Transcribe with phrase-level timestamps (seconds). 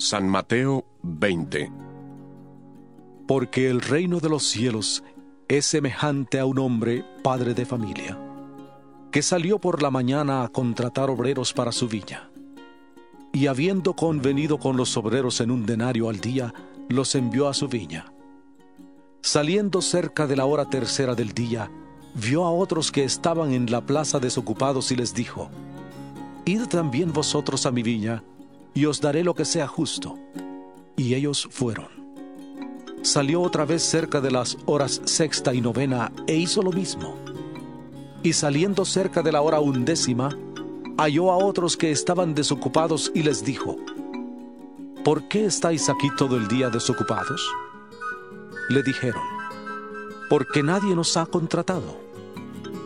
[0.00, 1.72] San Mateo 20
[3.26, 5.02] Porque el reino de los cielos
[5.48, 8.16] es semejante a un hombre, padre de familia,
[9.10, 12.30] que salió por la mañana a contratar obreros para su viña.
[13.32, 16.54] Y habiendo convenido con los obreros en un denario al día,
[16.88, 18.12] los envió a su viña.
[19.20, 21.72] Saliendo cerca de la hora tercera del día,
[22.14, 25.50] vio a otros que estaban en la plaza desocupados y les dijo,
[26.44, 28.22] Id también vosotros a mi viña,
[28.74, 30.18] y os daré lo que sea justo.
[30.96, 31.88] Y ellos fueron.
[33.02, 37.16] Salió otra vez cerca de las horas sexta y novena e hizo lo mismo.
[38.22, 40.30] Y saliendo cerca de la hora undécima,
[40.96, 43.76] halló a otros que estaban desocupados y les dijo,
[45.04, 47.48] ¿Por qué estáis aquí todo el día desocupados?
[48.68, 49.22] Le dijeron,
[50.28, 51.98] porque nadie nos ha contratado.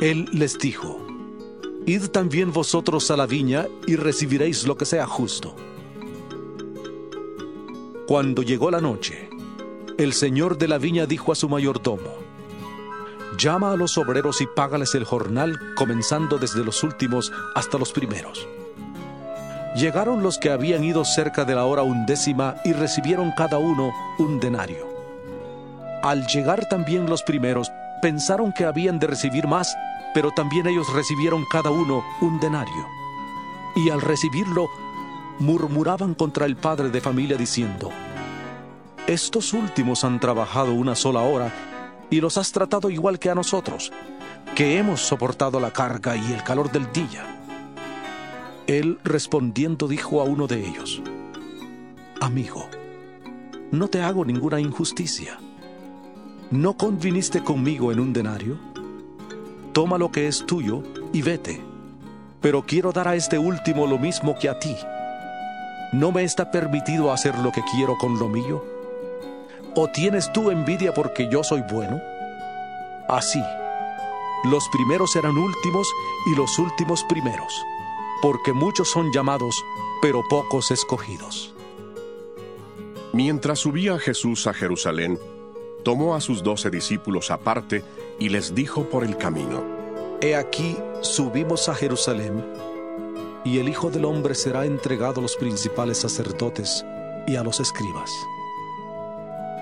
[0.00, 1.03] Él les dijo,
[1.86, 5.54] Id también vosotros a la viña y recibiréis lo que sea justo.
[8.06, 9.28] Cuando llegó la noche,
[9.98, 12.24] el señor de la viña dijo a su mayordomo,
[13.38, 18.46] Llama a los obreros y págales el jornal, comenzando desde los últimos hasta los primeros.
[19.74, 24.38] Llegaron los que habían ido cerca de la hora undécima y recibieron cada uno un
[24.38, 24.86] denario.
[26.02, 29.74] Al llegar también los primeros, pensaron que habían de recibir más,
[30.14, 32.86] pero también ellos recibieron cada uno un denario.
[33.74, 34.70] Y al recibirlo,
[35.40, 37.90] murmuraban contra el padre de familia diciendo,
[39.06, 41.52] Estos últimos han trabajado una sola hora
[42.08, 43.92] y los has tratado igual que a nosotros,
[44.54, 47.26] que hemos soportado la carga y el calor del día.
[48.68, 51.02] Él respondiendo dijo a uno de ellos,
[52.20, 52.68] Amigo,
[53.72, 55.38] no te hago ninguna injusticia.
[56.50, 58.73] ¿No conviniste conmigo en un denario?
[59.74, 61.60] Toma lo que es tuyo y vete.
[62.40, 64.76] Pero quiero dar a este último lo mismo que a ti.
[65.92, 68.64] ¿No me está permitido hacer lo que quiero con lo mío?
[69.74, 72.00] ¿O tienes tú envidia porque yo soy bueno?
[73.08, 73.42] Así,
[74.44, 75.88] los primeros serán últimos
[76.32, 77.60] y los últimos primeros,
[78.22, 79.60] porque muchos son llamados,
[80.00, 81.52] pero pocos escogidos.
[83.12, 85.18] Mientras subía Jesús a Jerusalén,
[85.82, 87.82] tomó a sus doce discípulos aparte
[88.18, 89.62] y les dijo por el camino,
[90.20, 92.44] He aquí, subimos a Jerusalén
[93.44, 96.84] y el Hijo del Hombre será entregado a los principales sacerdotes
[97.26, 98.10] y a los escribas.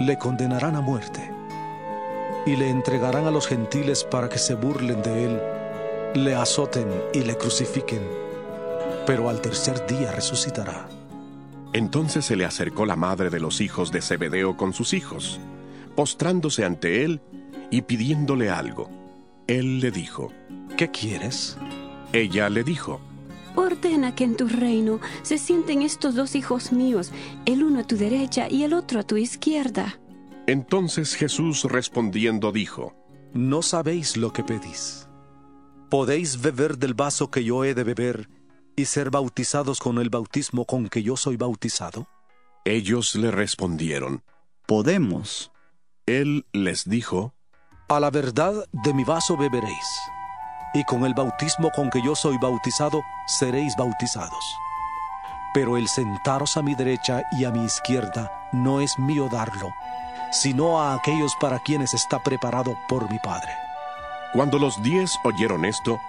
[0.00, 1.30] Le condenarán a muerte
[2.46, 5.42] y le entregarán a los gentiles para que se burlen de él,
[6.14, 8.02] le azoten y le crucifiquen,
[9.06, 10.88] pero al tercer día resucitará.
[11.72, 15.40] Entonces se le acercó la madre de los hijos de Zebedeo con sus hijos,
[15.94, 17.20] postrándose ante él
[17.70, 18.90] y pidiéndole algo.
[19.46, 20.32] Él le dijo,
[20.76, 21.56] ¿Qué quieres?
[22.12, 23.00] Ella le dijo,
[23.54, 27.12] Ordena que en tu reino se sienten estos dos hijos míos,
[27.46, 29.98] el uno a tu derecha y el otro a tu izquierda.
[30.46, 32.94] Entonces Jesús respondiendo dijo,
[33.32, 35.08] No sabéis lo que pedís.
[35.90, 38.28] ¿Podéis beber del vaso que yo he de beber
[38.76, 42.08] y ser bautizados con el bautismo con que yo soy bautizado?
[42.64, 44.22] Ellos le respondieron,
[44.66, 45.52] Podemos.
[46.06, 47.35] Él les dijo,
[47.88, 50.10] A la verdad de mi vaso beberéis
[50.74, 54.58] y con el bautismo con que yo soy bautizado seréis bautizados.
[55.54, 59.72] Pero el sentaros a mi derecha y a mi izquierda no es mío darlo,
[60.32, 63.52] sino a aquellos para quienes está preparado por mi Padre.
[64.32, 66.00] Cuando los diez oyeron esto,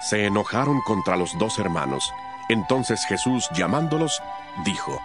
[0.00, 2.12] se enojaron contra los dos hermanos.
[2.48, 4.20] Entonces Jesús, llamándolos,
[4.64, 5.00] dijo,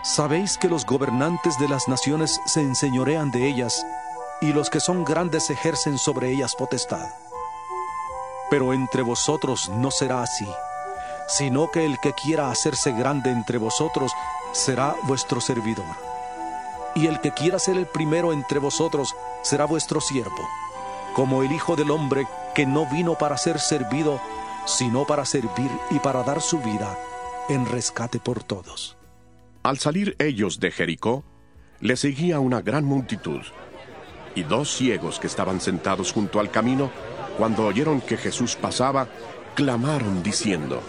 [0.00, 3.84] Sabéis que los gobernantes de las naciones se enseñorean de ellas,
[4.40, 7.08] y los que son grandes ejercen sobre ellas potestad.
[8.50, 10.48] Pero entre vosotros no será así,
[11.28, 14.12] sino que el que quiera hacerse grande entre vosotros
[14.52, 15.84] será vuestro servidor.
[16.94, 20.48] Y el que quiera ser el primero entre vosotros será vuestro siervo,
[21.14, 24.20] como el Hijo del Hombre que no vino para ser servido,
[24.64, 26.98] sino para servir y para dar su vida
[27.48, 28.96] en rescate por todos.
[29.62, 31.24] Al salir ellos de Jericó,
[31.80, 33.42] le seguía una gran multitud,
[34.34, 36.90] y dos ciegos que estaban sentados junto al camino
[37.38, 39.06] cuando oyeron que Jesús pasaba,
[39.54, 40.82] clamaron diciendo,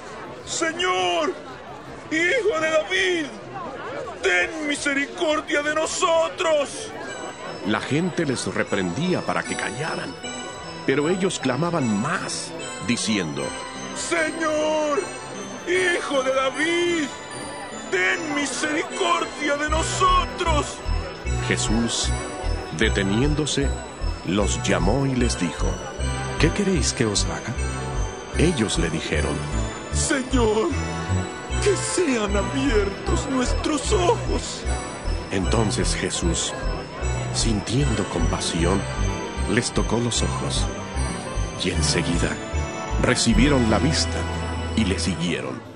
[0.45, 1.33] Señor,
[2.11, 3.25] Hijo de David,
[4.23, 6.91] ten misericordia de nosotros.
[7.67, 10.13] La gente les reprendía para que callaran,
[10.87, 12.51] pero ellos clamaban más,
[12.87, 13.43] diciendo,
[13.95, 14.99] Señor,
[15.67, 17.07] Hijo de David,
[17.91, 20.77] ten misericordia de nosotros.
[21.47, 22.09] Jesús,
[22.79, 23.67] deteniéndose,
[24.25, 25.67] los llamó y les dijo,
[26.39, 27.53] ¿Qué queréis que os haga?
[28.39, 29.35] ellos le dijeron,
[29.91, 30.69] Señor,
[31.61, 34.63] que sean abiertos nuestros ojos.
[35.31, 36.53] Entonces Jesús,
[37.33, 38.79] sintiendo compasión,
[39.51, 40.65] les tocó los ojos
[41.63, 42.29] y enseguida
[43.01, 44.19] recibieron la vista
[44.77, 45.68] y le siguieron.